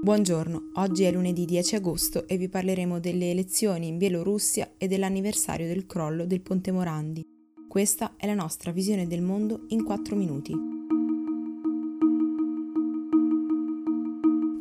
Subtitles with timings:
[0.00, 5.66] Buongiorno, oggi è lunedì 10 agosto e vi parleremo delle elezioni in Bielorussia e dell'anniversario
[5.66, 7.26] del crollo del Ponte Morandi.
[7.68, 10.54] Questa è la nostra visione del mondo in 4 minuti.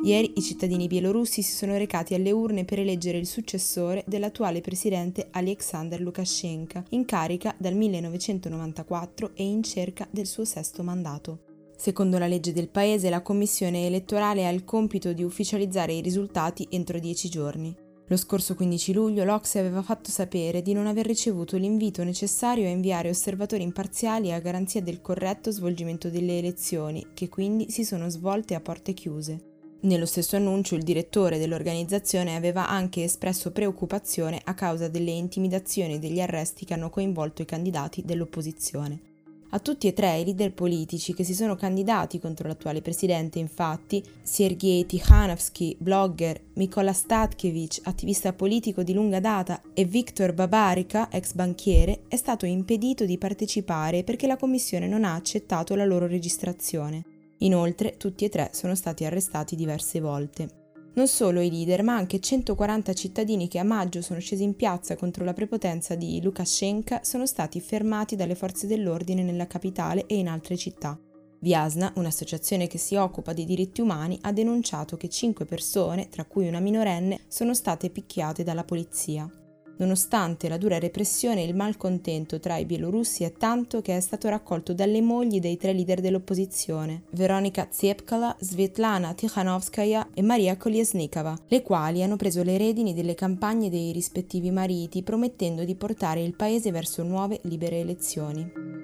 [0.04, 5.28] Ieri i cittadini bielorussi si sono recati alle urne per eleggere il successore dell'attuale presidente
[5.30, 11.47] Alexander Lukashenko, in carica dal 1994 e in cerca del suo sesto mandato.
[11.78, 16.68] Secondo la legge del paese, la commissione elettorale ha il compito di ufficializzare i risultati
[16.72, 17.74] entro dieci giorni.
[18.08, 22.70] Lo scorso 15 luglio l'Ocse aveva fatto sapere di non aver ricevuto l'invito necessario a
[22.70, 28.56] inviare osservatori imparziali a garanzia del corretto svolgimento delle elezioni, che quindi si sono svolte
[28.56, 29.40] a porte chiuse.
[29.82, 36.00] Nello stesso annuncio il direttore dell'organizzazione aveva anche espresso preoccupazione a causa delle intimidazioni e
[36.00, 39.17] degli arresti che hanno coinvolto i candidati dell'opposizione.
[39.52, 44.04] A tutti e tre i leader politici che si sono candidati contro l'attuale presidente, infatti,
[44.22, 52.02] Sergei Tikhanovsky, blogger, Mikola Statkevich, attivista politico di lunga data, e Viktor Babarika, ex banchiere,
[52.10, 57.04] è stato impedito di partecipare perché la commissione non ha accettato la loro registrazione.
[57.38, 60.67] Inoltre, tutti e tre sono stati arrestati diverse volte.
[60.98, 64.96] Non solo i leader, ma anche 140 cittadini che a maggio sono scesi in piazza
[64.96, 70.28] contro la prepotenza di Lukashenko sono stati fermati dalle forze dell'ordine nella capitale e in
[70.28, 71.00] altre città.
[71.40, 76.48] Viasna, un'associazione che si occupa di diritti umani, ha denunciato che cinque persone, tra cui
[76.48, 79.30] una minorenne, sono state picchiate dalla polizia.
[79.78, 84.74] Nonostante la dura repressione, il malcontento tra i bielorussi è tanto che è stato raccolto
[84.74, 92.02] dalle mogli dei tre leader dell'opposizione, Veronika Tsepkala, Svetlana Tikhanovskaya e Maria Kolesnikova, le quali
[92.02, 97.04] hanno preso le redini delle campagne dei rispettivi mariti, promettendo di portare il paese verso
[97.04, 98.77] nuove libere elezioni.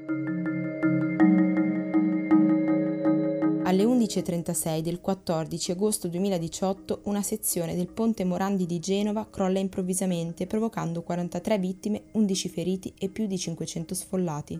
[3.65, 10.45] Alle 11.36 del 14 agosto 2018 una sezione del ponte Morandi di Genova crolla improvvisamente
[10.47, 14.59] provocando 43 vittime, 11 feriti e più di 500 sfollati.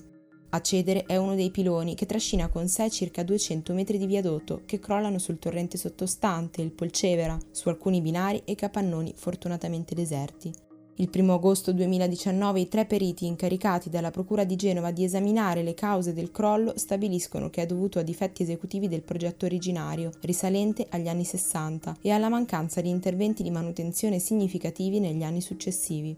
[0.52, 4.62] A cedere è uno dei piloni che trascina con sé circa 200 metri di viadotto
[4.66, 10.54] che crollano sul torrente sottostante, il Polcevera, su alcuni binari e capannoni fortunatamente deserti.
[10.98, 15.74] Il 1 agosto 2019 i tre periti incaricati dalla Procura di Genova di esaminare le
[15.74, 21.08] cause del crollo stabiliscono che è dovuto a difetti esecutivi del progetto originario, risalente agli
[21.08, 26.16] anni 60, e alla mancanza di interventi di manutenzione significativi negli anni successivi.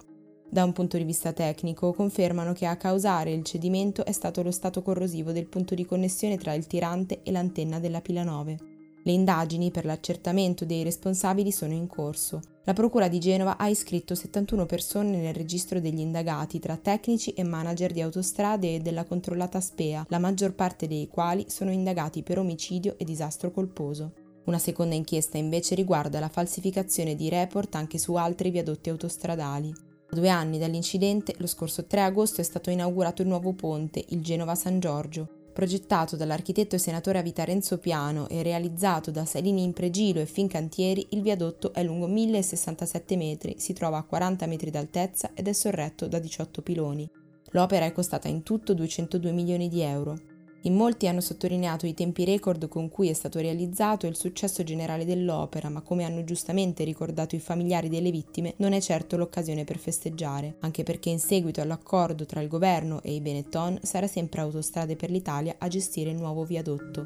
[0.49, 4.51] Da un punto di vista tecnico, confermano che a causare il cedimento è stato lo
[4.51, 8.57] stato corrosivo del punto di connessione tra il tirante e l'antenna della pila 9.
[9.05, 12.41] Le indagini per l'accertamento dei responsabili sono in corso.
[12.67, 17.43] La Procura di Genova ha iscritto 71 persone nel registro degli indagati tra tecnici e
[17.43, 22.39] manager di autostrade e della controllata SPEA, la maggior parte dei quali sono indagati per
[22.39, 24.13] omicidio e disastro colposo.
[24.45, 29.71] Una seconda inchiesta invece riguarda la falsificazione di report anche su altri viadotti autostradali.
[30.09, 34.23] A due anni dall'incidente, lo scorso 3 agosto è stato inaugurato il nuovo ponte, il
[34.23, 39.63] Genova San Giorgio, Progettato dall'architetto e senatore a vita Renzo Piano e realizzato da Salini
[39.63, 45.31] Impregilo e Fincantieri, il viadotto è lungo 1067 metri, si trova a 40 metri d'altezza
[45.33, 47.09] ed è sorretto da 18 piloni.
[47.51, 50.19] L'opera è costata in tutto 202 milioni di euro.
[50.65, 54.63] In molti hanno sottolineato i tempi record con cui è stato realizzato e il successo
[54.63, 59.63] generale dell'opera, ma come hanno giustamente ricordato i familiari delle vittime, non è certo l'occasione
[59.63, 64.41] per festeggiare, anche perché in seguito all'accordo tra il governo e i Benetton sarà sempre
[64.41, 67.05] Autostrade per l'Italia a gestire il nuovo viadotto.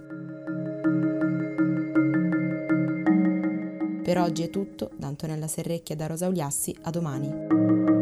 [4.02, 7.99] Per oggi è tutto, da Antonella Serrecchia e da Rosa Uliassi, a domani.